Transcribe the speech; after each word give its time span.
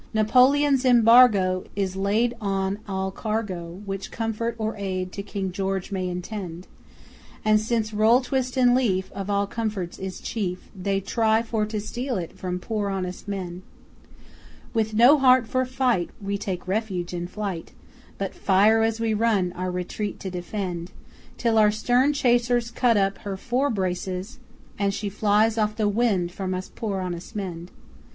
Napoleon's 0.15 0.83
embargo 0.83 1.63
Is 1.75 1.95
laid 1.95 2.33
on 2.41 2.79
all 2.87 3.11
cargo 3.11 3.83
Which 3.85 4.09
comfort 4.09 4.55
or 4.57 4.75
aid 4.75 5.11
to 5.11 5.21
King 5.21 5.51
George 5.51 5.91
may 5.91 6.07
intend; 6.09 6.65
And 7.45 7.59
since 7.59 7.93
roll, 7.93 8.19
twist 8.19 8.57
and 8.57 8.73
leaf, 8.73 9.11
Of 9.11 9.29
all 9.29 9.45
comforts 9.45 9.99
is 9.99 10.19
chief, 10.19 10.71
They 10.75 11.01
try 11.01 11.43
for 11.43 11.67
to 11.67 11.79
steal 11.79 12.17
it 12.17 12.35
from 12.35 12.57
poor 12.57 12.89
honest 12.89 13.27
men! 13.27 13.61
With 14.73 14.95
no 14.95 15.19
heart 15.19 15.45
for 15.47 15.65
fight, 15.65 16.09
We 16.19 16.35
take 16.35 16.67
refuge 16.67 17.13
in 17.13 17.27
flight, 17.27 17.71
But 18.17 18.33
fire 18.33 18.81
as 18.81 18.99
we 18.99 19.13
run, 19.13 19.53
our 19.53 19.69
retreat 19.69 20.19
to 20.21 20.31
defend, 20.31 20.91
Until 21.33 21.59
our 21.59 21.69
stern 21.69 22.13
chasers 22.13 22.71
Cut 22.71 22.97
up 22.97 23.19
her 23.19 23.37
fore 23.37 23.69
braces, 23.69 24.39
And 24.79 24.95
she 24.95 25.09
flies 25.09 25.59
off 25.59 25.75
the 25.75 25.87
wind 25.87 26.31
from 26.31 26.55
us 26.55 26.71
poor 26.73 27.01
honest 27.01 27.35
men! 27.35 27.69